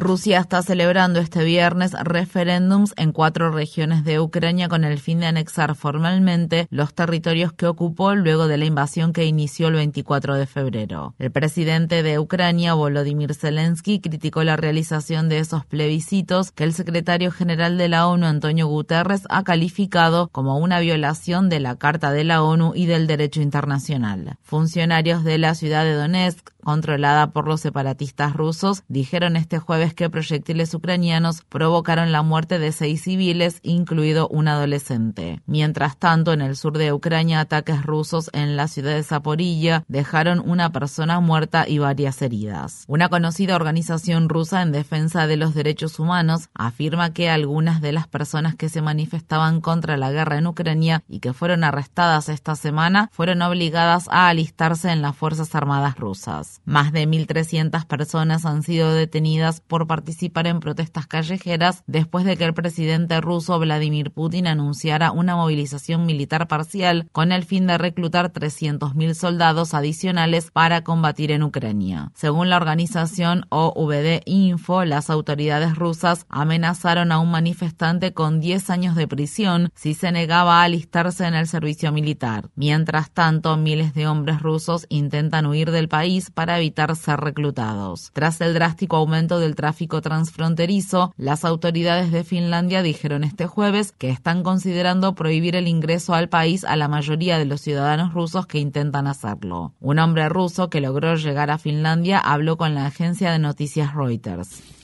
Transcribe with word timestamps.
Rusia 0.00 0.38
está 0.38 0.62
celebrando 0.62 1.18
este 1.18 1.42
viernes 1.42 1.92
referéndums 1.92 2.94
en 2.96 3.10
cuatro 3.10 3.50
regiones 3.50 4.04
de 4.04 4.20
Ucrania 4.20 4.68
con 4.68 4.84
el 4.84 5.00
fin 5.00 5.18
de 5.18 5.26
anexar 5.26 5.74
formalmente 5.74 6.68
los 6.70 6.94
territorios 6.94 7.52
que 7.52 7.66
ocupó 7.66 8.14
luego 8.14 8.46
de 8.46 8.58
la 8.58 8.64
invasión 8.64 9.12
que 9.12 9.24
inició 9.24 9.68
el 9.68 9.74
24 9.74 10.36
de 10.36 10.46
febrero. 10.46 11.14
El 11.18 11.32
presidente 11.32 12.04
de 12.04 12.18
Ucrania, 12.20 12.74
Volodymyr 12.74 13.34
Zelensky, 13.34 14.00
criticó 14.00 14.44
la 14.44 14.56
realización 14.56 15.28
de 15.28 15.40
esos 15.40 15.66
plebiscitos 15.66 16.52
que 16.52 16.64
el 16.64 16.74
secretario 16.74 17.32
general 17.32 17.76
de 17.76 17.88
la 17.88 18.06
ONU, 18.06 18.26
Antonio 18.26 18.68
Guterres, 18.68 19.22
ha 19.28 19.42
calificado 19.42 20.28
como 20.28 20.58
una 20.58 20.78
violación 20.78 21.48
de 21.48 21.58
la 21.58 21.76
Carta 21.76 22.12
de 22.12 22.22
la 22.22 22.42
ONU 22.42 22.72
y 22.74 22.86
del 22.86 23.08
derecho 23.08 23.42
internacional. 23.42 24.36
Funcionarios 24.42 25.24
de 25.24 25.38
la 25.38 25.54
ciudad 25.54 25.84
de 25.84 25.94
Donetsk, 25.94 26.50
controlada 26.68 27.30
por 27.30 27.48
los 27.48 27.62
separatistas 27.62 28.34
rusos, 28.34 28.84
dijeron 28.88 29.36
este 29.36 29.58
jueves 29.58 29.94
que 29.94 30.10
proyectiles 30.10 30.74
ucranianos 30.74 31.40
provocaron 31.48 32.12
la 32.12 32.20
muerte 32.20 32.58
de 32.58 32.72
seis 32.72 33.04
civiles, 33.04 33.60
incluido 33.62 34.28
un 34.28 34.48
adolescente. 34.48 35.40
Mientras 35.46 35.96
tanto, 35.96 36.34
en 36.34 36.42
el 36.42 36.56
sur 36.56 36.76
de 36.76 36.92
Ucrania, 36.92 37.40
ataques 37.40 37.82
rusos 37.82 38.28
en 38.34 38.56
la 38.56 38.68
ciudad 38.68 38.94
de 38.94 39.02
Zaporilla 39.02 39.84
dejaron 39.88 40.42
una 40.44 40.70
persona 40.70 41.20
muerta 41.20 41.66
y 41.66 41.78
varias 41.78 42.20
heridas. 42.20 42.84
Una 42.86 43.08
conocida 43.08 43.56
organización 43.56 44.28
rusa 44.28 44.60
en 44.60 44.70
defensa 44.70 45.26
de 45.26 45.38
los 45.38 45.54
derechos 45.54 45.98
humanos 45.98 46.50
afirma 46.52 47.14
que 47.14 47.30
algunas 47.30 47.80
de 47.80 47.92
las 47.92 48.08
personas 48.08 48.56
que 48.56 48.68
se 48.68 48.82
manifestaban 48.82 49.62
contra 49.62 49.96
la 49.96 50.12
guerra 50.12 50.36
en 50.36 50.46
Ucrania 50.46 51.02
y 51.08 51.20
que 51.20 51.32
fueron 51.32 51.64
arrestadas 51.64 52.28
esta 52.28 52.56
semana 52.56 53.08
fueron 53.10 53.40
obligadas 53.40 54.06
a 54.10 54.28
alistarse 54.28 54.90
en 54.90 55.00
las 55.00 55.16
Fuerzas 55.16 55.54
Armadas 55.54 55.96
rusas. 55.96 56.57
Más 56.64 56.92
de 56.92 57.08
1.300 57.08 57.86
personas 57.86 58.44
han 58.44 58.62
sido 58.62 58.92
detenidas 58.92 59.60
por 59.60 59.86
participar 59.86 60.46
en 60.46 60.60
protestas 60.60 61.06
callejeras 61.06 61.82
después 61.86 62.24
de 62.24 62.36
que 62.36 62.44
el 62.44 62.54
presidente 62.54 63.20
ruso 63.20 63.58
Vladimir 63.58 64.10
Putin 64.10 64.46
anunciara 64.46 65.12
una 65.12 65.36
movilización 65.36 66.06
militar 66.06 66.46
parcial 66.48 67.08
con 67.12 67.32
el 67.32 67.44
fin 67.44 67.66
de 67.66 67.78
reclutar 67.78 68.32
300.000 68.32 69.14
soldados 69.14 69.74
adicionales 69.74 70.50
para 70.50 70.82
combatir 70.82 71.30
en 71.30 71.42
Ucrania. 71.42 72.12
Según 72.14 72.50
la 72.50 72.56
organización 72.56 73.46
OVD 73.48 74.22
Info, 74.26 74.84
las 74.84 75.10
autoridades 75.10 75.74
rusas 75.74 76.26
amenazaron 76.28 77.12
a 77.12 77.18
un 77.18 77.30
manifestante 77.30 78.12
con 78.12 78.40
10 78.40 78.70
años 78.70 78.94
de 78.94 79.08
prisión 79.08 79.70
si 79.74 79.94
se 79.94 80.12
negaba 80.12 80.60
a 80.60 80.64
alistarse 80.64 81.26
en 81.26 81.34
el 81.34 81.46
servicio 81.46 81.92
militar. 81.92 82.50
Mientras 82.54 83.10
tanto, 83.10 83.56
miles 83.56 83.94
de 83.94 84.06
hombres 84.06 84.40
rusos 84.40 84.86
intentan 84.88 85.46
huir 85.46 85.70
del 85.70 85.88
país 85.88 86.30
para 86.30 86.47
evitar 86.56 86.96
ser 86.96 87.20
reclutados. 87.20 88.10
Tras 88.14 88.40
el 88.40 88.54
drástico 88.54 88.96
aumento 88.96 89.40
del 89.40 89.56
tráfico 89.56 90.00
transfronterizo, 90.00 91.12
las 91.18 91.44
autoridades 91.44 92.10
de 92.12 92.24
Finlandia 92.24 92.82
dijeron 92.82 93.24
este 93.24 93.46
jueves 93.46 93.92
que 93.92 94.08
están 94.08 94.42
considerando 94.42 95.14
prohibir 95.14 95.56
el 95.56 95.68
ingreso 95.68 96.14
al 96.14 96.28
país 96.28 96.64
a 96.64 96.76
la 96.76 96.88
mayoría 96.88 97.38
de 97.38 97.44
los 97.44 97.60
ciudadanos 97.60 98.14
rusos 98.14 98.46
que 98.46 98.58
intentan 98.58 99.06
hacerlo. 99.06 99.74
Un 99.80 99.98
hombre 99.98 100.28
ruso 100.28 100.70
que 100.70 100.80
logró 100.80 101.16
llegar 101.16 101.50
a 101.50 101.58
Finlandia 101.58 102.18
habló 102.18 102.56
con 102.56 102.74
la 102.74 102.86
agencia 102.86 103.32
de 103.32 103.38
noticias 103.38 103.94
Reuters. 103.94 104.77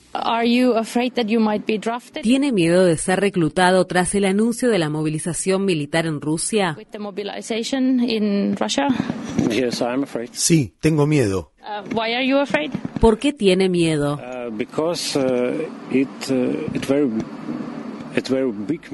¿Tiene 2.21 2.51
miedo 2.51 2.85
de 2.85 2.97
ser 2.97 3.19
reclutado 3.19 3.85
tras 3.85 4.15
el 4.15 4.25
anuncio 4.25 4.69
de 4.69 4.79
la 4.79 4.89
movilización 4.89 5.65
militar 5.65 6.05
en 6.05 6.21
Rusia? 6.21 6.77
Sí, 10.31 10.73
tengo 10.79 11.07
miedo. 11.07 11.51
Uh, 11.61 11.83
¿Por 12.99 13.19
qué 13.19 13.33
tiene 13.33 13.69
miedo? 13.69 14.15
Uh, 14.15 14.51
uh, 14.51 14.57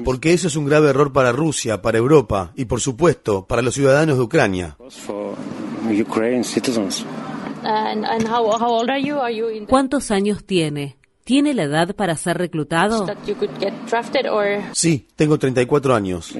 Porque 0.04 0.32
eso 0.32 0.48
es 0.48 0.56
un 0.56 0.64
grave 0.64 0.90
error 0.90 1.12
para 1.12 1.32
Rusia, 1.32 1.82
para 1.82 1.98
Europa 1.98 2.52
y, 2.56 2.64
por 2.64 2.80
supuesto, 2.80 3.46
para 3.46 3.62
los 3.62 3.74
ciudadanos 3.74 4.16
de 4.16 4.22
Ucrania. 4.22 4.76
¿Cuántos 9.68 10.10
años 10.10 10.44
tiene? 10.44 10.96
¿Tiene 11.24 11.54
la 11.54 11.62
edad 11.62 11.94
para 11.94 12.16
ser 12.16 12.38
reclutado? 12.38 13.06
Sí, 14.72 15.06
tengo 15.14 15.38
34 15.38 15.94
años. 15.94 16.34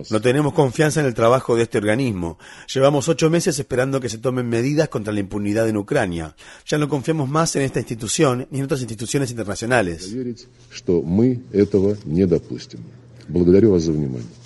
No 0.09 0.19
tenemos 0.19 0.53
confianza 0.53 0.99
en 0.99 1.05
el 1.05 1.13
trabajo 1.13 1.55
de 1.55 1.63
este 1.63 1.77
organismo. 1.77 2.39
Llevamos 2.73 3.07
ocho 3.07 3.29
meses 3.29 3.57
esperando 3.59 3.99
que 3.99 4.09
se 4.09 4.17
tomen 4.17 4.49
medidas 4.49 4.89
contra 4.89 5.13
la 5.13 5.19
impunidad 5.19 5.69
en 5.69 5.77
Ucrania. 5.77 6.35
Ya 6.65 6.79
no 6.79 6.89
confiamos 6.89 7.29
más 7.29 7.55
en 7.55 7.61
esta 7.61 7.79
institución 7.79 8.47
ni 8.49 8.59
en 8.59 8.65
otras 8.65 8.81
instituciones 8.81 9.29
internacionales. 9.29 10.11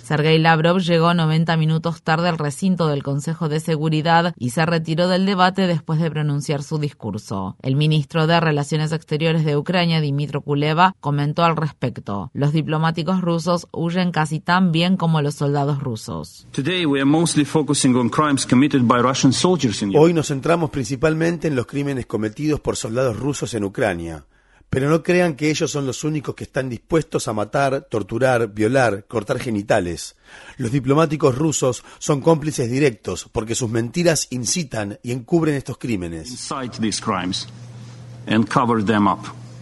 Sergei 0.06 0.38
Lavrov 0.38 0.78
llegó 0.78 1.14
90 1.14 1.56
minutos 1.56 2.00
tarde 2.00 2.28
al 2.28 2.38
recinto 2.38 2.86
del 2.86 3.02
Consejo 3.02 3.48
de 3.48 3.58
Seguridad 3.58 4.34
y 4.38 4.50
se 4.50 4.64
retiró 4.64 5.08
del 5.08 5.26
debate 5.26 5.66
después 5.66 5.98
de 5.98 6.12
pronunciar 6.12 6.62
su 6.62 6.78
discurso. 6.78 7.56
El 7.60 7.74
ministro 7.74 8.28
de 8.28 8.38
Relaciones 8.38 8.92
Exteriores 8.92 9.44
de 9.44 9.56
Ucrania, 9.56 10.00
Dimitro 10.00 10.42
Kuleva, 10.42 10.94
comentó 11.00 11.42
al 11.42 11.56
respecto. 11.56 12.30
Los 12.34 12.52
diplomáticos 12.52 13.20
rusos 13.20 13.66
huyen 13.72 14.12
casi 14.12 14.38
tan 14.38 14.70
bien 14.70 14.96
como 14.96 15.22
los 15.22 15.34
soldados 15.34 15.80
rusos. 15.80 16.46
Hoy 19.98 20.12
nos 20.12 20.28
centramos 20.28 20.70
principalmente 20.70 21.48
en 21.48 21.56
los 21.56 21.66
crímenes 21.66 22.06
cometidos 22.06 22.60
por 22.60 22.76
soldados 22.76 23.18
rusos 23.18 23.54
en 23.54 23.64
Ucrania. 23.64 24.24
Pero 24.70 24.90
no 24.90 25.02
crean 25.02 25.36
que 25.36 25.48
ellos 25.48 25.70
son 25.70 25.86
los 25.86 26.04
únicos 26.04 26.34
que 26.34 26.44
están 26.44 26.68
dispuestos 26.68 27.28
a 27.28 27.32
matar, 27.32 27.86
torturar, 27.88 28.52
violar, 28.52 29.06
cortar 29.06 29.38
genitales. 29.38 30.16
Los 30.58 30.72
diplomáticos 30.72 31.36
rusos 31.36 31.84
son 31.98 32.20
cómplices 32.20 32.70
directos 32.70 33.28
porque 33.32 33.54
sus 33.54 33.70
mentiras 33.70 34.26
incitan 34.30 34.98
y 35.02 35.12
encubren 35.12 35.54
estos 35.54 35.78
crímenes. 35.78 36.30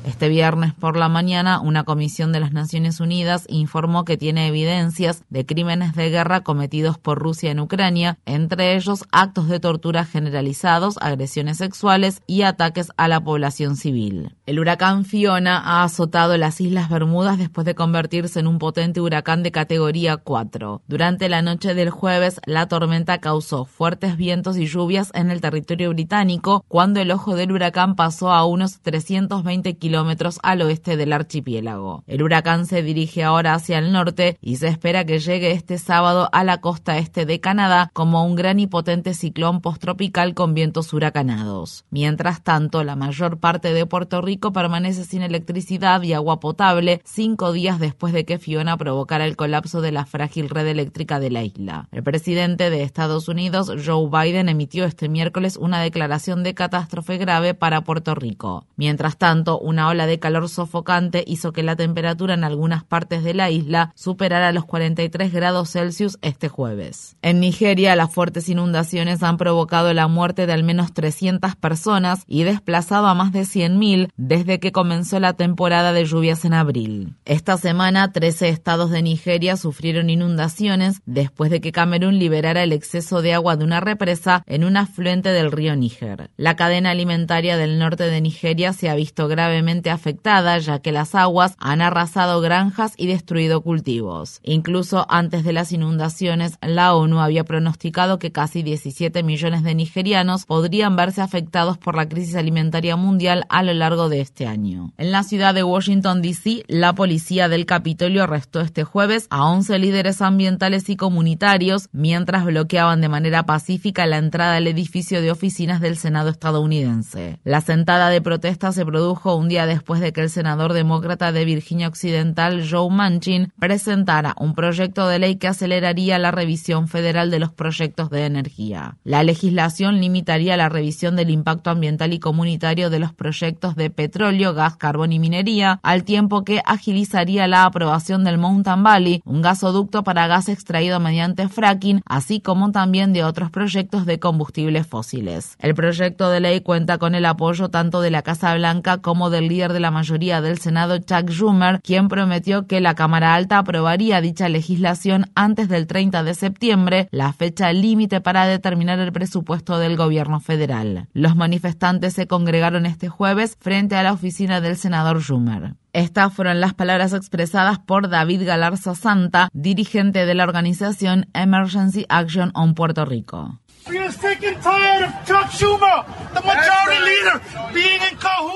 Este 0.04 0.28
viernes 0.28 0.74
por 0.74 0.98
la 0.98 1.08
mañana, 1.08 1.60
una 1.60 1.84
comisión 1.84 2.30
de 2.30 2.38
las 2.38 2.52
Naciones 2.52 3.00
Unidas 3.00 3.46
informó 3.48 4.04
que 4.04 4.18
tiene 4.18 4.48
evidencias 4.48 5.24
de 5.30 5.46
crímenes 5.46 5.94
de 5.94 6.10
guerra 6.10 6.42
cometidos 6.42 6.98
por 6.98 7.18
Rusia 7.18 7.50
en 7.50 7.58
Ucrania, 7.58 8.18
entre 8.26 8.76
ellos 8.76 9.06
actos 9.12 9.48
de 9.48 9.60
tortura 9.60 10.04
generalizados, 10.04 10.98
agresiones 11.00 11.56
sexuales 11.56 12.20
y 12.26 12.42
ataques 12.42 12.92
a 12.98 13.08
la 13.08 13.24
población 13.24 13.76
civil. 13.76 14.36
El 14.44 14.60
huracán 14.60 15.06
Fiona 15.06 15.58
ha 15.58 15.84
azotado 15.84 16.36
las 16.36 16.60
Islas 16.60 16.90
Bermudas 16.90 17.38
después 17.38 17.64
de 17.64 17.74
convertirse 17.74 18.40
en 18.40 18.46
un 18.46 18.58
potente 18.58 19.00
huracán 19.00 19.42
de 19.42 19.52
categoría 19.52 20.18
4. 20.18 20.82
Durante 20.86 21.30
la 21.30 21.40
noche 21.40 21.72
del 21.72 21.88
jueves, 21.88 22.42
la 22.44 22.68
tormenta 22.68 23.22
causó 23.22 23.64
fuertes 23.64 24.18
vientos 24.18 24.58
y 24.58 24.66
lluvias 24.66 25.10
en 25.14 25.30
el 25.30 25.40
territorio 25.40 25.88
británico 25.88 26.62
cuando 26.68 27.00
el 27.00 27.10
ojo 27.10 27.36
del 27.36 27.52
huracán 27.52 27.96
pasó 27.96 28.30
a 28.30 28.44
unos 28.44 28.80
320 28.80 29.78
kilómetros 29.78 29.93
kilómetros 29.94 30.40
al 30.42 30.60
oeste 30.62 30.96
del 30.96 31.12
archipiélago. 31.12 32.02
El 32.08 32.24
huracán 32.24 32.66
se 32.66 32.82
dirige 32.82 33.22
ahora 33.22 33.54
hacia 33.54 33.78
el 33.78 33.92
norte 33.92 34.38
y 34.40 34.56
se 34.56 34.66
espera 34.66 35.04
que 35.04 35.20
llegue 35.20 35.52
este 35.52 35.78
sábado 35.78 36.28
a 36.32 36.42
la 36.42 36.60
costa 36.60 36.98
este 36.98 37.26
de 37.26 37.38
Canadá 37.38 37.92
como 37.92 38.24
un 38.24 38.34
gran 38.34 38.58
y 38.58 38.66
potente 38.66 39.14
ciclón 39.14 39.60
posttropical 39.60 40.34
con 40.34 40.52
vientos 40.52 40.92
huracanados. 40.92 41.84
Mientras 41.90 42.42
tanto, 42.42 42.82
la 42.82 42.96
mayor 42.96 43.38
parte 43.38 43.72
de 43.72 43.86
Puerto 43.86 44.20
Rico 44.20 44.52
permanece 44.52 45.04
sin 45.04 45.22
electricidad 45.22 46.02
y 46.02 46.12
agua 46.12 46.40
potable 46.40 47.00
cinco 47.04 47.52
días 47.52 47.78
después 47.78 48.12
de 48.12 48.24
que 48.24 48.40
Fiona 48.40 48.76
provocara 48.76 49.26
el 49.26 49.36
colapso 49.36 49.80
de 49.80 49.92
la 49.92 50.06
frágil 50.06 50.48
red 50.48 50.66
eléctrica 50.66 51.20
de 51.20 51.30
la 51.30 51.44
isla. 51.44 51.86
El 51.92 52.02
presidente 52.02 52.68
de 52.68 52.82
Estados 52.82 53.28
Unidos, 53.28 53.70
Joe 53.86 54.08
Biden, 54.10 54.48
emitió 54.48 54.86
este 54.86 55.08
miércoles 55.08 55.56
una 55.56 55.80
declaración 55.80 56.42
de 56.42 56.54
catástrofe 56.54 57.16
grave 57.16 57.54
para 57.54 57.82
Puerto 57.82 58.16
Rico. 58.16 58.66
Mientras 58.74 59.18
tanto, 59.18 59.60
una 59.60 59.83
ola 59.88 60.06
de 60.06 60.18
calor 60.18 60.48
sofocante 60.48 61.24
hizo 61.26 61.52
que 61.52 61.62
la 61.62 61.76
temperatura 61.76 62.34
en 62.34 62.44
algunas 62.44 62.84
partes 62.84 63.24
de 63.24 63.34
la 63.34 63.50
isla 63.50 63.92
superara 63.94 64.52
los 64.52 64.64
43 64.64 65.32
grados 65.32 65.70
Celsius 65.70 66.18
este 66.22 66.48
jueves. 66.48 67.16
En 67.22 67.40
Nigeria, 67.40 67.96
las 67.96 68.12
fuertes 68.12 68.48
inundaciones 68.48 69.22
han 69.22 69.36
provocado 69.36 69.92
la 69.92 70.08
muerte 70.08 70.46
de 70.46 70.52
al 70.52 70.64
menos 70.64 70.92
300 70.92 71.56
personas 71.56 72.24
y 72.26 72.44
desplazado 72.44 73.06
a 73.06 73.14
más 73.14 73.32
de 73.32 73.42
100.000 73.42 74.10
desde 74.16 74.60
que 74.60 74.72
comenzó 74.72 75.20
la 75.20 75.34
temporada 75.34 75.92
de 75.92 76.04
lluvias 76.04 76.44
en 76.44 76.54
abril. 76.54 77.14
Esta 77.24 77.56
semana, 77.56 78.12
13 78.12 78.48
estados 78.48 78.90
de 78.90 79.02
Nigeria 79.02 79.56
sufrieron 79.56 80.10
inundaciones 80.10 81.00
después 81.06 81.50
de 81.50 81.60
que 81.60 81.72
Camerún 81.72 82.18
liberara 82.18 82.62
el 82.62 82.72
exceso 82.72 83.22
de 83.22 83.34
agua 83.34 83.56
de 83.56 83.64
una 83.64 83.80
represa 83.80 84.42
en 84.46 84.64
un 84.64 84.76
afluente 84.76 85.30
del 85.30 85.52
río 85.52 85.76
Níger. 85.76 86.30
La 86.36 86.56
cadena 86.56 86.90
alimentaria 86.90 87.56
del 87.56 87.78
norte 87.78 88.04
de 88.04 88.20
Nigeria 88.20 88.72
se 88.72 88.88
ha 88.88 88.94
visto 88.94 89.28
gravemente 89.28 89.73
afectada 89.90 90.58
ya 90.58 90.78
que 90.80 90.92
las 90.92 91.14
aguas 91.14 91.56
han 91.58 91.82
arrasado 91.82 92.40
granjas 92.40 92.94
y 92.96 93.06
destruido 93.06 93.62
cultivos. 93.62 94.40
Incluso 94.42 95.06
antes 95.08 95.44
de 95.44 95.52
las 95.52 95.72
inundaciones, 95.72 96.58
la 96.62 96.94
ONU 96.94 97.20
había 97.20 97.44
pronosticado 97.44 98.18
que 98.18 98.32
casi 98.32 98.62
17 98.62 99.22
millones 99.22 99.62
de 99.62 99.74
nigerianos 99.74 100.46
podrían 100.46 100.96
verse 100.96 101.22
afectados 101.22 101.78
por 101.78 101.96
la 101.96 102.08
crisis 102.08 102.36
alimentaria 102.36 102.96
mundial 102.96 103.44
a 103.48 103.62
lo 103.62 103.74
largo 103.74 104.08
de 104.08 104.20
este 104.20 104.46
año. 104.46 104.92
En 104.98 105.10
la 105.10 105.22
ciudad 105.22 105.54
de 105.54 105.62
Washington, 105.62 106.22
D.C., 106.22 106.64
la 106.68 106.94
policía 106.94 107.48
del 107.48 107.66
Capitolio 107.66 108.22
arrestó 108.22 108.60
este 108.60 108.84
jueves 108.84 109.26
a 109.30 109.44
11 109.44 109.78
líderes 109.78 110.22
ambientales 110.22 110.88
y 110.88 110.96
comunitarios 110.96 111.88
mientras 111.92 112.44
bloqueaban 112.44 113.00
de 113.00 113.08
manera 113.08 113.44
pacífica 113.46 114.06
la 114.06 114.18
entrada 114.18 114.56
al 114.56 114.66
edificio 114.66 115.20
de 115.22 115.30
oficinas 115.30 115.80
del 115.80 115.96
Senado 115.96 116.30
estadounidense. 116.30 117.38
La 117.44 117.60
sentada 117.60 118.08
de 118.10 118.20
protesta 118.20 118.72
se 118.72 118.84
produjo 118.84 119.34
un 119.36 119.48
día 119.48 119.63
después 119.66 120.00
de 120.00 120.12
que 120.12 120.22
el 120.22 120.30
senador 120.30 120.72
demócrata 120.72 121.32
de 121.32 121.44
Virginia 121.44 121.88
Occidental, 121.88 122.66
Joe 122.68 122.90
Manchin, 122.90 123.52
presentara 123.58 124.34
un 124.38 124.54
proyecto 124.54 125.08
de 125.08 125.18
ley 125.18 125.36
que 125.36 125.48
aceleraría 125.48 126.18
la 126.18 126.30
revisión 126.30 126.88
federal 126.88 127.30
de 127.30 127.38
los 127.38 127.52
proyectos 127.52 128.10
de 128.10 128.26
energía. 128.26 128.96
La 129.04 129.22
legislación 129.22 130.00
limitaría 130.00 130.56
la 130.56 130.68
revisión 130.68 131.16
del 131.16 131.30
impacto 131.30 131.70
ambiental 131.70 132.12
y 132.12 132.18
comunitario 132.18 132.90
de 132.90 132.98
los 132.98 133.12
proyectos 133.12 133.76
de 133.76 133.90
petróleo, 133.90 134.54
gas, 134.54 134.76
carbón 134.76 135.12
y 135.12 135.18
minería, 135.18 135.80
al 135.82 136.04
tiempo 136.04 136.44
que 136.44 136.62
agilizaría 136.64 137.46
la 137.46 137.64
aprobación 137.64 138.24
del 138.24 138.38
Mountain 138.38 138.82
Valley, 138.82 139.22
un 139.24 139.42
gasoducto 139.42 140.04
para 140.04 140.26
gas 140.26 140.48
extraído 140.48 141.00
mediante 141.00 141.48
fracking, 141.48 142.02
así 142.06 142.40
como 142.40 142.72
también 142.72 143.12
de 143.12 143.24
otros 143.24 143.50
proyectos 143.50 144.06
de 144.06 144.18
combustibles 144.18 144.86
fósiles. 144.86 145.56
El 145.58 145.74
proyecto 145.74 146.30
de 146.30 146.40
ley 146.40 146.60
cuenta 146.60 146.98
con 146.98 147.14
el 147.14 147.26
apoyo 147.26 147.68
tanto 147.68 148.00
de 148.00 148.10
la 148.10 148.22
Casa 148.22 148.54
Blanca 148.54 148.98
como 148.98 149.30
del 149.30 149.48
líder 149.54 149.72
de 149.72 149.80
la 149.80 149.92
mayoría 149.92 150.40
del 150.40 150.58
Senado, 150.58 150.98
Chuck 150.98 151.30
Schumer, 151.30 151.80
quien 151.80 152.08
prometió 152.08 152.66
que 152.66 152.80
la 152.80 152.94
Cámara 152.94 153.34
Alta 153.34 153.58
aprobaría 153.58 154.20
dicha 154.20 154.48
legislación 154.48 155.26
antes 155.36 155.68
del 155.68 155.86
30 155.86 156.24
de 156.24 156.34
septiembre, 156.34 157.08
la 157.12 157.32
fecha 157.32 157.72
límite 157.72 158.20
para 158.20 158.46
determinar 158.46 158.98
el 158.98 159.12
presupuesto 159.12 159.78
del 159.78 159.96
gobierno 159.96 160.40
federal. 160.40 161.06
Los 161.12 161.36
manifestantes 161.36 162.14
se 162.14 162.26
congregaron 162.26 162.84
este 162.84 163.08
jueves 163.08 163.56
frente 163.60 163.94
a 163.94 164.02
la 164.02 164.12
oficina 164.12 164.60
del 164.60 164.76
senador 164.76 165.22
Schumer. 165.22 165.74
Estas 165.92 166.32
fueron 166.34 166.60
las 166.60 166.74
palabras 166.74 167.12
expresadas 167.12 167.78
por 167.78 168.08
David 168.08 168.44
Galarza 168.44 168.96
Santa, 168.96 169.48
dirigente 169.52 170.26
de 170.26 170.34
la 170.34 170.42
organización 170.42 171.26
Emergency 171.34 172.04
Action 172.08 172.50
on 172.54 172.74
Puerto 172.74 173.04
Rico. 173.04 173.60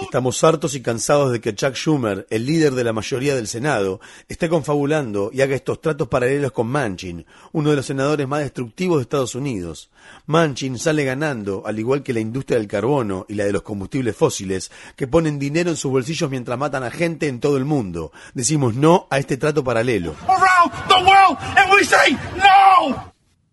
Estamos 0.03 0.43
hartos 0.43 0.75
y 0.75 0.81
cansados 0.81 1.33
de 1.33 1.41
que 1.41 1.55
Chuck 1.55 1.75
Schumer, 1.75 2.27
el 2.31 2.47
líder 2.47 2.73
de 2.73 2.85
la 2.85 2.95
mayoría 2.95 3.35
del 3.35 3.47
Senado, 3.47 4.01
esté 4.29 4.49
confabulando 4.49 5.31
y 5.33 5.43
haga 5.43 5.55
estos 5.55 5.83
tratos 5.83 6.09
paralelos 6.09 6.53
con 6.53 6.69
Manchin, 6.69 7.27
uno 7.53 7.71
de 7.71 7.77
los 7.77 7.87
senadores 7.87 8.27
más 8.27 8.41
destructivos 8.41 8.99
de 8.99 9.03
Estados 9.03 9.35
Unidos. 9.35 9.91
Manchin 10.27 10.79
sale 10.79 11.05
ganando, 11.05 11.63
al 11.67 11.79
igual 11.79 12.03
que 12.03 12.15
la 12.15 12.21
industria 12.21 12.59
del 12.59 12.67
carbono 12.69 13.27
y 13.29 13.35
la 13.35 13.45
de 13.45 13.53
los 13.53 13.63
combustibles 13.63 14.17
fósiles, 14.17 14.71
que 14.97 15.07
ponen 15.07 15.39
dinero 15.39 15.69
en 15.69 15.77
sus 15.77 15.91
bolsillos 15.91 16.31
mientras 16.31 16.59
matan 16.59 16.85
a 16.85 16.91
gente 16.91 17.29
en 17.29 17.41
todo 17.41 17.59
el 17.59 17.67
mundo. 17.67 18.13
Decimos 18.33 18.75
no 18.75 19.07
a 19.11 19.19
este 19.19 19.37
trato 19.37 19.63
paralelo. 19.63 20.15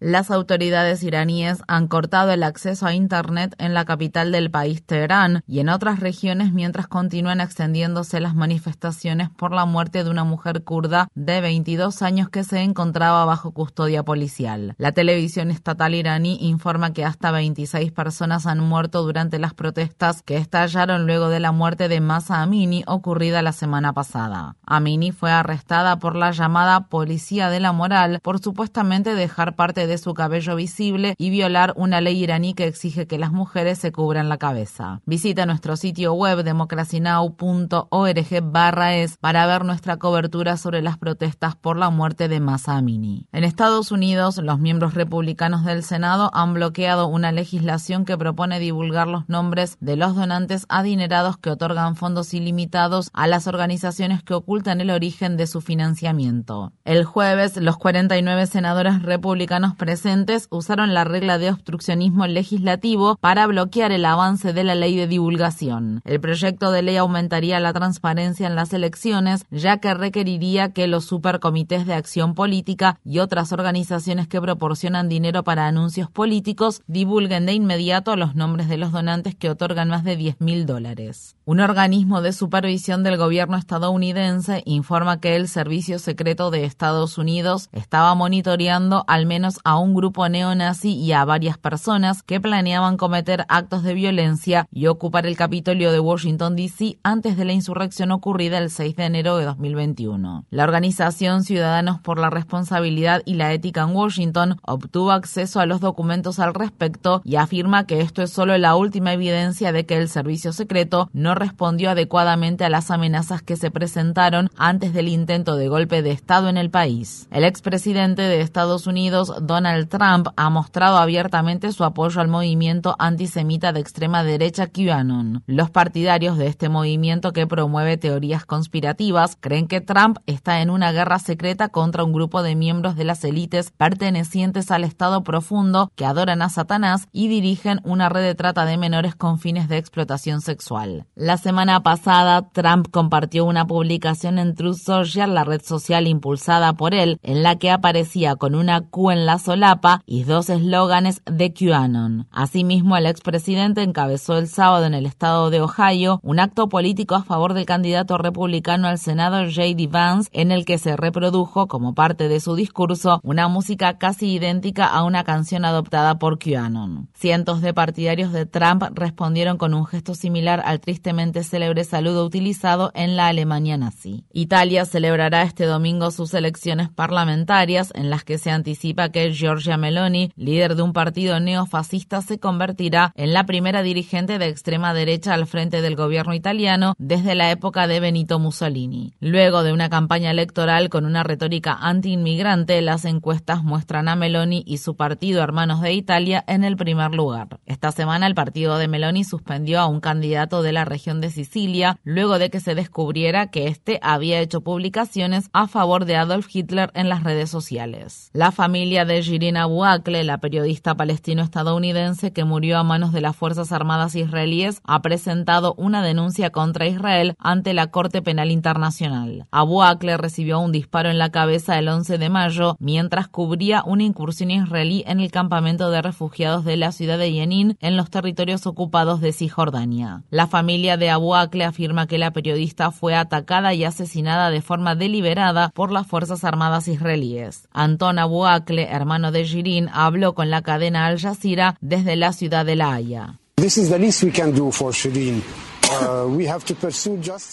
Las 0.07 0.30
autoridades 0.30 1.02
iraníes 1.02 1.63
han 1.68 1.88
cortado 1.88 2.30
el 2.31 2.44
acceso 2.44 2.86
a 2.86 2.94
Internet 2.94 3.56
en 3.57 3.74
la 3.74 3.86
capital 3.86 4.31
del 4.31 4.52
país, 4.52 4.86
Teherán, 4.86 5.42
y 5.48 5.62
en 5.62 5.69
otras 5.69 6.00
regiones 6.00 6.54
mientras 6.54 6.88
continúan 6.88 7.42
extendiéndose 7.42 8.19
las 8.19 8.36
manifestaciones 8.36 9.31
por 9.31 9.52
la 9.52 9.66
muerte 9.66 10.04
de 10.04 10.12
una 10.12 10.24
mujer 10.24 10.63
kurda 10.63 11.07
de 11.16 11.42
22 11.42 12.04
años 12.04 12.30
que 12.30 12.44
se 12.44 12.62
encontraba 12.62 13.25
bajo 13.25 13.50
custodia 13.50 14.04
policial. 14.04 14.75
La 14.78 14.92
televisión 14.92 15.50
estatal 15.50 15.96
iraní 15.96 16.38
informa 16.40 16.94
que 16.94 17.04
hasta 17.04 17.31
26 17.31 17.92
personas 17.92 18.46
han 18.46 18.60
muerto 18.60 19.01
durante 19.01 19.40
las 19.40 19.56
protestas 19.56 20.22
que 20.22 20.38
estallaron 20.38 21.08
luego 21.08 21.30
de 21.30 21.40
la 21.40 21.51
muerte 21.51 21.88
de 21.88 22.00
Masa 22.00 22.44
Amini 22.44 22.84
ocurrida 22.86 23.42
la 23.42 23.54
semana 23.54 23.92
pasada. 23.94 24.56
Amini 24.68 25.12
fue 25.12 25.31
arrestada 25.31 25.98
por 25.98 26.16
la 26.16 26.30
llamada 26.30 26.90
Policía 26.90 27.50
de 27.50 27.60
la 27.60 27.72
Moral 27.72 28.19
por 28.22 28.38
supuestamente 28.38 29.16
dejar 29.16 29.56
parte 29.56 29.88
de 29.88 29.95
su 29.98 30.14
cabello 30.14 30.56
visible 30.56 31.16
y 31.18 31.30
violar 31.30 31.74
una 31.76 32.02
ley 32.02 32.22
iraní 32.24 32.54
que 32.54 32.68
exige 32.68 33.08
que 33.08 33.18
las 33.18 33.32
mujeres 33.32 33.80
se 33.80 33.92
cubran 33.92 34.30
la 34.30 34.38
cabeza. 34.38 35.02
Visita 35.06 35.46
nuestro 35.46 35.76
sitio 35.78 36.14
web 36.14 36.44
democracynow.org 36.44 38.42
barra 38.44 38.96
es 38.96 39.18
para 39.18 39.46
ver 39.46 39.66
nuestra 39.66 39.98
cobertura 39.98 40.58
sobre 40.58 40.82
las 40.82 40.98
protestas 40.98 41.56
por 41.56 41.78
la 41.78 41.90
muerte 41.90 42.28
de 42.28 42.40
Masa 42.40 42.78
Amini. 42.78 43.28
En 43.32 43.44
Estados 43.44 43.92
Unidos, 43.92 44.38
los 44.38 44.60
miembros 44.60 44.94
republicanos 44.94 45.66
del 45.66 45.84
Senado 45.84 46.32
han 46.34 46.54
bloqueado 46.54 47.08
una 47.08 47.32
legislación 47.32 48.06
que 48.06 48.18
propone 48.18 48.60
divulgar 48.60 49.08
los 49.08 49.28
nombres 49.30 49.78
de 49.80 49.96
los 49.96 50.16
donantes 50.16 50.66
adinerados 50.70 51.38
que 51.38 51.52
otorgan 51.52 51.96
fondos 51.96 52.34
ilimitados 52.34 53.10
a 53.14 53.28
las 53.28 53.48
organizaciones 53.48 54.24
que 54.24 54.34
ocultan 54.34 54.82
el 54.82 54.90
origen 54.90 55.38
de 55.38 55.48
su 55.48 55.62
financiamiento. 55.62 56.74
El 56.84 57.04
jueves, 57.04 57.58
los 57.58 57.78
49 57.78 58.48
senadores 58.48 59.02
republicanos 59.04 59.75
presentes 59.75 60.48
usaron 60.50 60.94
la 60.94 61.03
regla 61.03 61.38
de 61.38 61.51
obstruccionismo 61.51 62.27
legislativo 62.27 63.17
para 63.17 63.48
bloquear 63.48 63.91
el 63.91 64.05
avance 64.05 64.53
de 64.53 64.63
la 64.63 64.75
ley 64.75 64.96
de 64.96 65.08
divulgación. 65.08 66.01
El 66.05 66.20
proyecto 66.20 66.72
de 66.72 66.82
ley 66.82 66.98
aumentaría 66.98 67.60
la 67.60 67.74
transparencia 67.74 68.48
en 68.48 68.55
las 68.55 68.74
elecciones, 68.74 69.46
ya 69.51 69.77
que 69.77 69.94
requeriría 69.94 70.72
que 70.72 70.88
los 70.88 71.05
supercomités 71.05 71.86
de 71.86 71.94
acción 71.94 72.34
política 72.34 73.00
y 73.03 73.20
otras 73.20 73.51
organizaciones 73.51 74.27
que 74.27 74.41
proporcionan 74.41 75.10
dinero 75.10 75.44
para 75.44 75.67
anuncios 75.67 76.10
políticos 76.10 76.82
divulguen 76.88 77.46
de 77.46 77.53
inmediato 77.53 78.15
los 78.15 78.36
nombres 78.36 78.70
de 78.70 78.77
los 78.77 78.91
donantes 78.91 79.36
que 79.36 79.50
otorgan 79.50 79.89
más 79.89 80.03
de 80.03 80.15
10 80.15 80.41
mil 80.41 80.65
dólares. 80.65 81.36
Un 81.46 81.60
organismo 81.60 82.22
de 82.22 82.34
supervisión 82.34 83.03
del 83.03 83.17
gobierno 83.17 83.58
estadounidense 83.58 84.63
informa 84.65 85.20
que 85.20 85.36
el 85.36 85.48
Servicio 85.48 86.00
Secreto 86.00 86.51
de 86.51 86.65
Estados 86.65 87.17
Unidos 87.17 87.70
estaba 87.72 88.15
monitoreando 88.15 89.03
al 89.08 89.25
menos 89.25 89.60
a 89.65 89.77
un 89.77 89.93
grupo 89.93 90.29
neonazi 90.29 90.93
y 90.93 91.12
a 91.12 91.25
varias 91.25 91.57
personas 91.57 92.24
que 92.24 92.39
planeaban 92.39 92.95
cometer 92.95 93.45
actos 93.50 93.84
de 93.84 93.95
violencia 93.95 94.67
y 94.72 94.86
ocupar 94.88 95.25
el 95.25 95.36
Capitolio 95.36 95.91
de 95.91 96.00
Washington, 96.00 96.55
D.C. 96.55 97.00
antes 97.03 97.36
de 97.36 97.45
la 97.45 97.53
insurrección 97.53 98.12
ocurrida 98.12 98.60
el 98.60 98.69
6 98.69 98.95
de 98.95 99.05
enero 99.05 99.38
de 99.38 99.45
2021. 99.45 100.45
La 100.51 100.63
organización 100.63 101.43
Ciudadanos 101.43 102.00
por 102.00 102.19
la 102.19 102.29
Responsabilidad 102.29 103.24
y 103.25 103.34
la 103.34 103.51
Ética 103.51 103.81
en 103.81 103.95
Washington 103.95 104.57
obtuvo 104.62 105.12
acceso 105.12 105.60
a 105.60 105.65
los 105.65 105.81
documentos 105.81 106.39
al 106.39 106.53
respecto 106.53 107.22
y 107.25 107.36
afirma 107.36 107.88
que 107.88 108.01
esto 108.01 108.22
es 108.22 108.31
solo 108.31 108.57
la 108.57 108.75
última 108.75 109.13
evidencia 109.13 109.72
de 109.72 109.86
que 109.88 109.98
el 109.98 110.10
servicio 110.10 110.53
secreto 110.53 111.10
no 111.12 111.34
respondió 111.34 111.89
adecuadamente 111.89 112.65
a 112.65 112.69
las 112.69 112.91
amenazas 112.91 113.41
que 113.41 113.55
se 113.55 113.72
presentaron 113.72 114.51
antes 114.57 114.93
del 114.93 115.07
intento 115.07 115.55
de 115.55 115.67
golpe 115.67 116.03
de 116.03 116.12
Estado 116.12 116.50
en 116.50 116.57
el 116.57 116.69
país. 116.69 117.27
El 117.31 117.43
expresidente 117.43 118.22
de 118.22 118.41
Estados 118.41 118.86
Unidos, 118.86 119.34
Donald 119.56 119.88
Trump 119.88 120.28
ha 120.36 120.50
mostrado 120.50 120.98
abiertamente 120.98 121.72
su 121.72 121.86
apoyo 121.86 122.20
al 122.20 122.28
movimiento 122.28 122.94
antisemita 123.00 123.72
de 123.72 123.80
extrema 123.80 124.22
derecha 124.22 124.68
QAnon. 124.68 125.44
Los 125.46 125.70
partidarios 125.70 126.38
de 126.38 126.48
este 126.48 126.68
movimiento 126.68 127.32
que 127.32 127.48
promueve 127.48 127.96
teorías 127.96 128.46
conspirativas 128.46 129.38
creen 129.40 129.70
que 129.70 129.80
Trump 129.80 130.18
está 130.26 130.60
en 130.60 130.70
una 130.70 130.92
guerra 130.92 131.20
secreta 131.20 131.70
contra 131.70 132.04
un 132.04 132.12
grupo 132.12 132.44
de 132.44 132.58
miembros 132.58 132.98
de 132.98 133.06
las 133.06 133.24
élites 133.24 133.72
pertenecientes 133.72 134.72
al 134.72 134.84
Estado 134.84 135.24
profundo 135.24 135.90
que 135.96 136.06
adoran 136.06 136.42
a 136.42 136.50
Satanás 136.50 137.08
y 137.14 137.30
dirigen 137.30 137.80
una 137.86 138.10
red 138.10 138.24
de 138.24 138.36
trata 138.36 138.66
de 138.66 138.76
menores 138.76 139.16
con 139.16 139.40
fines 139.40 139.70
de 139.70 139.78
explotación 139.78 140.42
sexual. 140.42 141.06
La 141.16 141.38
semana 141.38 141.82
pasada, 141.82 142.50
Trump 142.50 142.90
compartió 142.92 143.46
una 143.46 143.66
publicación 143.66 144.38
en 144.38 144.54
Truth 144.54 144.80
Social, 144.80 145.34
la 145.34 145.46
red 145.46 145.62
social 145.62 146.08
impulsada 146.08 146.74
por 146.74 146.94
él, 146.94 147.20
en 147.24 147.42
la 147.42 147.56
que 147.56 147.72
aparecía 147.72 148.36
con 148.36 148.54
una 148.54 148.82
Q 148.82 149.12
en 149.12 149.26
la 149.26 149.45
solapa 149.46 150.02
y 150.08 150.24
dos 150.24 150.50
eslóganes 150.50 151.22
de 151.25 151.54
QAnon. 151.54 152.28
Asimismo, 152.32 152.98
el 152.98 153.06
expresidente 153.06 153.84
encabezó 153.84 154.38
el 154.38 154.48
sábado 154.48 154.86
en 154.86 154.96
el 154.96 155.06
estado 155.06 155.52
de 155.52 155.62
Ohio 155.62 156.20
un 156.24 156.40
acto 156.40 156.68
político 156.68 157.14
a 157.14 157.24
favor 157.24 157.54
del 157.54 157.66
candidato 157.66 158.18
republicano 158.18 158.88
al 158.88 158.98
Senado 158.98 159.38
J.D. 159.44 159.88
Vance, 159.88 160.30
en 160.34 160.52
el 160.52 160.66
que 160.66 160.80
se 160.80 160.98
reprodujo 160.98 161.68
como 161.68 161.94
parte 161.94 162.28
de 162.28 162.40
su 162.40 162.56
discurso 162.56 163.20
una 163.24 163.48
música 163.48 164.00
casi 164.00 164.34
idéntica 164.34 164.88
a 164.88 165.04
una 165.04 165.24
canción 165.24 165.64
adoptada 165.64 166.18
por 166.18 166.40
QAnon. 166.40 167.10
Cientos 167.14 167.62
de 167.62 167.74
partidarios 167.74 168.34
de 168.34 168.48
Trump 168.48 168.84
respondieron 168.94 169.58
con 169.58 169.75
un 169.75 169.86
gesto 169.86 170.16
similar 170.16 170.64
al 170.66 170.80
tristemente 170.80 171.44
célebre 171.44 171.84
saludo 171.84 172.25
utilizado 172.25 172.92
en 172.96 173.16
la 173.16 173.28
Alemania 173.28 173.78
nazi. 173.78 174.25
Italia 174.34 174.86
celebrará 174.86 175.44
este 175.44 175.66
domingo 175.66 176.10
sus 176.10 176.34
elecciones 176.34 176.90
parlamentarias 176.90 177.92
en 177.94 178.10
las 178.10 178.24
que 178.24 178.40
se 178.40 178.50
anticipa 178.50 179.10
que 179.10 179.35
Giorgia 179.36 179.77
Meloni, 179.77 180.32
líder 180.36 180.75
de 180.75 180.82
un 180.82 180.94
partido 180.94 181.39
neofascista, 181.39 182.22
se 182.22 182.39
convertirá 182.39 183.13
en 183.15 183.34
la 183.34 183.46
primera 183.46 183.84
dirigente 183.84 184.39
de 184.39 184.48
extrema 184.48 184.94
derecha 184.94 185.34
al 185.34 185.46
frente 185.46 185.82
del 185.82 185.96
gobierno 185.96 186.34
italiano 186.34 186.96
desde 186.98 187.36
la 187.36 187.51
época 187.51 187.88
de 187.88 188.00
Benito 188.00 188.39
Mussolini. 188.39 189.13
Luego 189.20 189.63
de 189.63 189.74
una 189.74 189.89
campaña 189.89 190.32
electoral 190.32 190.89
con 190.89 191.06
una 191.06 191.24
retórica 191.24 191.77
anti-inmigrante, 191.80 192.82
las 192.82 193.06
encuestas 193.06 193.63
muestran 193.63 194.08
a 194.08 194.15
Meloni 194.15 194.63
y 194.65 194.77
su 194.77 194.96
partido 194.96 195.44
Hermanos 195.44 195.82
de 195.82 195.94
Italia 195.94 196.44
en 196.48 196.63
el 196.63 196.77
primer 196.77 197.13
lugar. 197.13 197.60
Esta 197.65 197.92
semana 197.92 198.27
el 198.27 198.36
partido 198.36 198.77
de 198.77 198.88
Meloni 198.88 199.24
suspendió 199.24 199.80
a 199.80 199.88
un 199.88 200.00
candidato 200.00 200.62
de 200.62 200.72
la 200.72 200.86
región 200.86 201.22
de 201.22 201.30
Sicilia 201.30 202.00
luego 202.04 202.39
de 202.39 202.50
que 202.50 202.60
se 202.60 202.75
descubriera 202.75 203.51
que 203.51 203.68
éste 203.68 204.00
había 204.01 204.39
hecho 204.39 204.62
publicaciones 204.62 205.50
a 205.54 205.68
favor 205.68 206.06
de 206.06 206.15
Adolf 206.15 206.48
Hitler 206.54 206.92
en 206.94 207.10
las 207.10 207.24
redes 207.24 207.50
sociales. 207.50 208.30
La 208.34 208.51
familia 208.51 209.06
de 209.06 209.22
Shirin 209.25 209.58
Abu 209.58 209.84
Akleh, 209.84 210.24
la 210.24 210.38
periodista 210.38 210.94
palestino-estadounidense 210.94 212.32
que 212.32 212.44
murió 212.44 212.77
a 212.77 212.84
manos 212.84 213.12
de 213.12 213.22
las 213.22 213.36
Fuerzas 213.36 213.72
Armadas 213.72 214.15
israelíes, 214.15 214.82
ha 214.84 215.01
presentado 215.01 215.74
una 215.77 216.03
denuncia 216.03 216.51
contra 216.51 216.88
Israel 216.88 217.36
ante 217.39 217.74
la 217.74 217.88
Corte 217.88 218.22
Penal 218.22 218.51
Internacional. 218.51 219.48
Abu 219.50 219.82
Akleh 219.82 220.17
recibió 220.17 220.60
un 220.60 220.72
disparo 220.72 221.10
en 221.10 221.17
la 221.17 221.32
cabeza 221.32 221.79
el 221.79 221.88
11 221.88 222.20
de 222.20 222.29
mayo 222.29 222.77
mientras 222.79 223.27
cubría 223.27 223.82
una 223.84 224.03
incursión 224.03 224.51
israelí 224.51 225.03
en 225.08 225.20
el 225.20 225.32
campamento 225.32 225.89
de 225.89 226.03
refugiados 226.03 226.63
de 226.63 226.77
la 226.77 226.91
ciudad 226.91 227.17
de 227.17 227.32
Yenin 227.32 227.77
en 227.79 227.98
los 227.98 228.12
territorios 228.12 228.67
ocupados 228.67 229.22
de 229.22 229.34
Cisjordania. 229.34 230.22
La 230.29 230.46
familia 230.46 230.98
de 230.98 231.10
Abu 231.10 231.34
Akleh 231.34 231.65
afirma 231.65 232.05
que 232.05 232.20
la 232.20 232.32
periodista 232.32 232.91
fue 232.91 233.15
atacada 233.15 233.74
y 233.74 233.84
asesinada 233.84 234.51
de 234.51 234.62
forma 234.62 234.96
deliberada 234.96 235.72
por 235.74 235.91
las 235.91 236.05
Fuerzas 236.05 236.44
Armadas 236.44 236.88
israelíes. 236.88 237.67
Anton 237.72 238.20
Abu 238.20 238.46
Akleh, 238.46 238.88
hermano 238.91 239.14
de 239.31 239.43
Shirin, 239.43 239.89
habló 239.91 240.36
con 240.36 240.50
la 240.50 240.62
cadena 240.62 241.07
Al 241.07 241.19
Jazeera 241.19 241.77
desde 241.81 242.15
la 242.15 242.34
ciudad 242.34 242.65
de 242.65 242.75
La 242.75 242.93
Haya. 242.93 243.39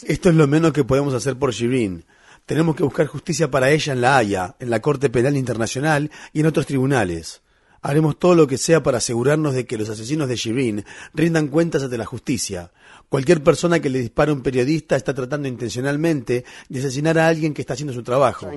Esto 0.08 0.28
es 0.28 0.34
lo 0.34 0.46
menos 0.46 0.72
que 0.72 0.84
podemos 0.84 1.14
hacer 1.14 1.36
por 1.36 1.52
Shirin. 1.52 2.04
Tenemos 2.46 2.74
que 2.74 2.82
buscar 2.82 3.06
justicia 3.06 3.50
para 3.50 3.70
ella 3.70 3.92
en 3.92 4.00
La 4.00 4.16
Haya, 4.16 4.56
en 4.58 4.70
la 4.70 4.80
Corte 4.80 5.10
Penal 5.10 5.36
Internacional 5.36 6.10
y 6.32 6.40
en 6.40 6.46
otros 6.46 6.66
tribunales. 6.66 7.42
Haremos 7.82 8.16
todo 8.16 8.36
lo 8.36 8.46
que 8.46 8.58
sea 8.58 8.82
para 8.82 8.98
asegurarnos 8.98 9.54
de 9.54 9.66
que 9.66 9.76
los 9.76 9.88
asesinos 9.88 10.28
de 10.28 10.36
Shirin 10.36 10.84
rindan 11.14 11.48
cuentas 11.48 11.82
ante 11.82 11.98
la 11.98 12.06
justicia. 12.06 12.70
Cualquier 13.08 13.42
persona 13.42 13.80
que 13.80 13.90
le 13.90 13.98
dispare 13.98 14.30
a 14.30 14.34
un 14.34 14.42
periodista 14.42 14.94
está 14.94 15.12
tratando 15.12 15.48
intencionalmente 15.48 16.44
de 16.68 16.78
asesinar 16.78 17.18
a 17.18 17.26
alguien 17.26 17.52
que 17.52 17.62
está 17.62 17.74
haciendo 17.74 17.92
su 17.92 18.04
trabajo. 18.04 18.48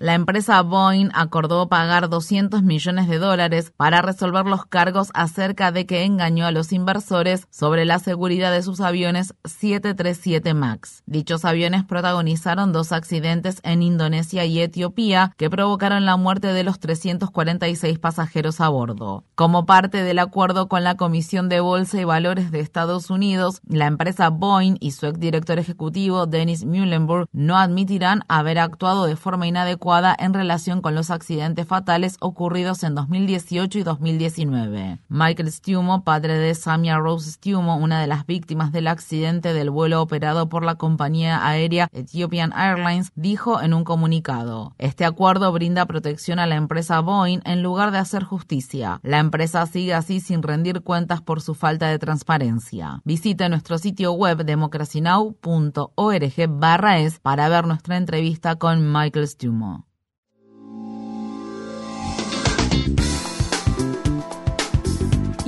La 0.00 0.14
empresa 0.14 0.62
Boeing 0.62 1.10
acordó 1.12 1.68
pagar 1.68 2.08
200 2.08 2.62
millones 2.62 3.08
de 3.08 3.18
dólares 3.18 3.72
para 3.76 4.00
resolver 4.00 4.46
los 4.46 4.64
cargos 4.64 5.10
acerca 5.12 5.72
de 5.72 5.86
que 5.86 6.04
engañó 6.04 6.46
a 6.46 6.52
los 6.52 6.72
inversores 6.72 7.48
sobre 7.50 7.84
la 7.84 7.98
seguridad 7.98 8.52
de 8.52 8.62
sus 8.62 8.80
aviones 8.80 9.34
737 9.44 10.54
MAX. 10.54 11.02
Dichos 11.06 11.44
aviones 11.44 11.82
protagonizaron 11.82 12.72
dos 12.72 12.92
accidentes 12.92 13.60
en 13.64 13.82
Indonesia 13.82 14.44
y 14.44 14.60
Etiopía 14.60 15.32
que 15.36 15.50
provocaron 15.50 16.04
la 16.04 16.16
muerte 16.16 16.52
de 16.52 16.62
los 16.62 16.78
346 16.78 17.98
pasajeros 17.98 18.60
a 18.60 18.68
bordo. 18.68 19.24
Como 19.34 19.66
parte 19.66 20.04
del 20.04 20.20
acuerdo 20.20 20.68
con 20.68 20.84
la 20.84 20.96
Comisión 20.96 21.48
de 21.48 21.58
Bolsa 21.58 22.00
y 22.00 22.04
Valores 22.04 22.52
de 22.52 22.60
Estados 22.60 23.10
Unidos, 23.10 23.62
la 23.66 23.86
empresa 23.86 24.28
Boeing 24.30 24.76
y 24.78 24.92
su 24.92 25.06
exdirector 25.06 25.58
ejecutivo 25.58 26.26
Dennis 26.26 26.64
Muhlenberg 26.64 27.26
no 27.32 27.58
admitirán 27.58 28.22
haber 28.28 28.60
actuado 28.60 29.06
de 29.06 29.16
forma 29.16 29.48
inadecuada 29.48 29.87
en 29.88 30.34
relación 30.34 30.82
con 30.82 30.94
los 30.94 31.10
accidentes 31.10 31.66
fatales 31.66 32.18
ocurridos 32.20 32.82
en 32.82 32.94
2018 32.94 33.78
y 33.78 33.82
2019. 33.82 34.98
Michael 35.08 35.50
Stumo, 35.50 36.04
padre 36.04 36.36
de 36.36 36.54
Samia 36.54 36.98
Rose 36.98 37.32
Stumo, 37.32 37.78
una 37.78 37.98
de 37.98 38.06
las 38.06 38.26
víctimas 38.26 38.70
del 38.70 38.86
accidente 38.86 39.54
del 39.54 39.70
vuelo 39.70 40.02
operado 40.02 40.50
por 40.50 40.62
la 40.62 40.74
compañía 40.74 41.46
aérea 41.46 41.88
Ethiopian 41.92 42.52
Airlines, 42.52 43.12
dijo 43.14 43.62
en 43.62 43.72
un 43.72 43.84
comunicado, 43.84 44.74
este 44.76 45.06
acuerdo 45.06 45.50
brinda 45.52 45.86
protección 45.86 46.38
a 46.38 46.46
la 46.46 46.56
empresa 46.56 47.00
Boeing 47.00 47.40
en 47.46 47.62
lugar 47.62 47.90
de 47.90 47.98
hacer 47.98 48.24
justicia. 48.24 49.00
La 49.02 49.20
empresa 49.20 49.64
sigue 49.64 49.94
así 49.94 50.20
sin 50.20 50.42
rendir 50.42 50.82
cuentas 50.82 51.22
por 51.22 51.40
su 51.40 51.54
falta 51.54 51.88
de 51.88 51.98
transparencia. 51.98 53.00
Visite 53.04 53.48
nuestro 53.48 53.78
sitio 53.78 54.12
web 54.12 54.44
democracynow.org 54.44 56.48
barra 56.50 56.98
es 56.98 57.20
para 57.20 57.48
ver 57.48 57.66
nuestra 57.66 57.96
entrevista 57.96 58.56
con 58.56 58.92
Michael 58.92 59.26
Stumo. 59.26 59.77